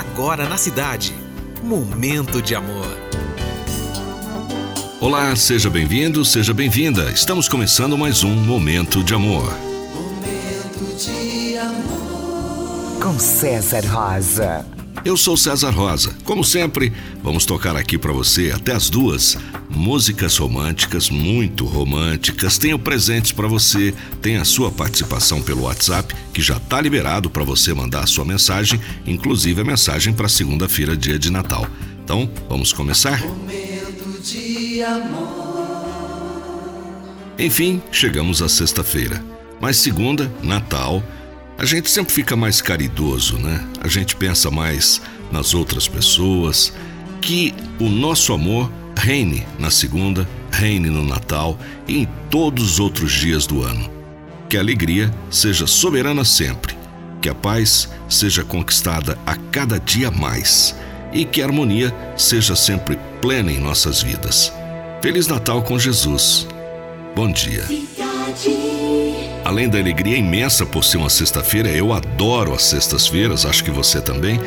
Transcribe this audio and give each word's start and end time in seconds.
agora 0.00 0.48
na 0.48 0.56
cidade. 0.56 1.14
Momento 1.62 2.40
de 2.40 2.54
amor. 2.54 2.96
Olá, 4.98 5.36
seja 5.36 5.68
bem-vindo, 5.68 6.24
seja 6.24 6.54
bem-vinda. 6.54 7.10
Estamos 7.10 7.48
começando 7.48 7.96
mais 7.98 8.24
um 8.24 8.34
Momento 8.34 9.04
de 9.04 9.14
Amor. 9.14 9.52
Momento 9.94 10.96
de 10.96 11.56
amor. 11.58 13.00
Com 13.02 13.18
César 13.18 13.84
Rosa. 13.86 14.64
Eu 15.04 15.16
sou 15.16 15.36
César 15.36 15.70
Rosa. 15.70 16.14
Como 16.24 16.44
sempre, 16.44 16.92
vamos 17.22 17.44
tocar 17.44 17.76
aqui 17.76 17.98
para 17.98 18.12
você 18.12 18.52
até 18.54 18.72
as 18.72 18.88
duas 18.88 19.36
músicas 19.70 20.36
românticas, 20.36 21.08
muito 21.08 21.64
românticas. 21.64 22.58
Tenho 22.58 22.78
presentes 22.78 23.32
para 23.32 23.46
você, 23.46 23.94
tem 24.20 24.36
a 24.36 24.44
sua 24.44 24.70
participação 24.70 25.40
pelo 25.40 25.62
WhatsApp, 25.62 26.14
que 26.32 26.42
já 26.42 26.56
está 26.56 26.80
liberado 26.80 27.30
para 27.30 27.44
você 27.44 27.72
mandar 27.72 28.04
a 28.04 28.06
sua 28.06 28.24
mensagem, 28.24 28.80
inclusive 29.06 29.60
a 29.60 29.64
mensagem 29.64 30.12
para 30.12 30.28
segunda-feira, 30.28 30.96
dia 30.96 31.18
de 31.18 31.30
Natal. 31.30 31.66
Então, 32.02 32.28
vamos 32.48 32.72
começar? 32.72 33.20
Momento 33.20 34.20
de 34.22 34.82
amor. 34.82 35.30
Enfim, 37.38 37.80
chegamos 37.90 38.42
à 38.42 38.48
sexta-feira. 38.48 39.24
Mas 39.60 39.76
segunda, 39.76 40.30
Natal, 40.42 41.02
a 41.56 41.64
gente 41.64 41.90
sempre 41.90 42.12
fica 42.12 42.34
mais 42.34 42.60
caridoso, 42.60 43.38
né? 43.38 43.66
A 43.80 43.88
gente 43.88 44.16
pensa 44.16 44.50
mais 44.50 45.00
nas 45.30 45.54
outras 45.54 45.86
pessoas, 45.86 46.72
que 47.20 47.54
o 47.78 47.88
nosso 47.88 48.32
amor 48.32 48.70
reine 49.00 49.46
na 49.58 49.70
segunda, 49.70 50.28
reine 50.52 50.90
no 50.90 51.02
Natal 51.02 51.58
e 51.88 52.00
em 52.00 52.08
todos 52.28 52.72
os 52.72 52.80
outros 52.80 53.12
dias 53.12 53.46
do 53.46 53.62
ano. 53.62 53.90
Que 54.48 54.58
a 54.58 54.60
alegria 54.60 55.10
seja 55.30 55.66
soberana 55.66 56.24
sempre, 56.24 56.76
que 57.22 57.28
a 57.28 57.34
paz 57.34 57.88
seja 58.08 58.44
conquistada 58.44 59.18
a 59.24 59.34
cada 59.36 59.78
dia 59.80 60.10
mais 60.10 60.76
e 61.12 61.24
que 61.24 61.40
a 61.40 61.46
harmonia 61.46 61.94
seja 62.16 62.54
sempre 62.54 62.98
plena 63.22 63.50
em 63.50 63.58
nossas 63.58 64.02
vidas. 64.02 64.52
Feliz 65.00 65.26
Natal 65.26 65.62
com 65.62 65.78
Jesus. 65.78 66.46
Bom 67.14 67.32
dia. 67.32 67.64
Além 69.44 69.68
da 69.68 69.78
alegria 69.78 70.18
imensa 70.18 70.66
por 70.66 70.84
ser 70.84 70.98
uma 70.98 71.08
sexta-feira, 71.08 71.70
eu 71.70 71.92
adoro 71.92 72.52
as 72.52 72.64
sextas-feiras, 72.64 73.46
acho 73.46 73.64
que 73.64 73.70
você 73.70 74.00
também. 74.00 74.38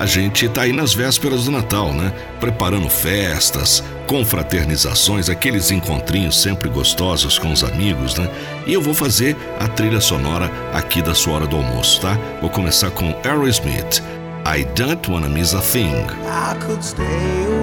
A 0.00 0.06
gente 0.06 0.48
tá 0.48 0.62
aí 0.62 0.72
nas 0.72 0.94
vésperas 0.94 1.44
do 1.44 1.50
Natal, 1.50 1.92
né? 1.92 2.10
Preparando 2.40 2.88
festas, 2.88 3.84
confraternizações, 4.06 5.28
aqueles 5.28 5.70
encontrinhos 5.70 6.40
sempre 6.40 6.70
gostosos 6.70 7.38
com 7.38 7.52
os 7.52 7.62
amigos, 7.62 8.16
né? 8.16 8.26
E 8.66 8.72
eu 8.72 8.80
vou 8.80 8.94
fazer 8.94 9.36
a 9.58 9.68
trilha 9.68 10.00
sonora 10.00 10.50
aqui 10.72 11.02
da 11.02 11.14
sua 11.14 11.34
hora 11.34 11.46
do 11.46 11.56
almoço, 11.56 12.00
tá? 12.00 12.16
Vou 12.40 12.48
começar 12.48 12.90
com 12.92 13.14
Aerosmith. 13.22 14.00
I 14.46 14.64
don't 14.74 15.06
wanna 15.12 15.28
miss 15.28 15.52
a 15.52 15.60
thing. 15.60 16.06
I 16.24 16.56
could 16.64 16.82
stay 16.82 17.04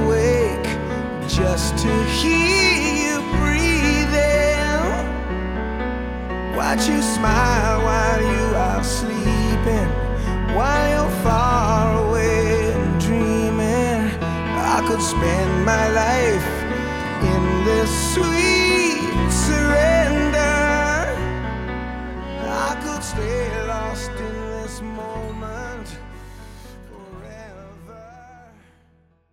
awake 0.04 0.70
just 1.28 1.76
to 1.78 1.88
hear 2.22 3.16
you 3.16 3.22
breathing. 3.40 4.78
Watch 6.56 6.88
you 6.88 7.02
smile 7.02 7.82
while 7.82 8.22
you 8.22 8.56
are 8.56 8.84
sleeping. 8.84 10.07
could 14.88 15.02
spend 15.02 15.66
my 15.66 15.90
life 15.90 16.48
in 17.34 17.66
this 17.66 17.92
sweet 18.14 19.30
surrender. 19.30 20.40
I 22.40 22.80
could 22.82 23.04
stay 23.04 23.68
lost 23.68 24.12
in 24.12 24.36
this 24.50 24.82
moment. 24.82 25.67